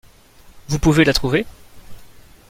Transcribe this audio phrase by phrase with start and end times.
[0.67, 1.45] Vous pouvez la trouver.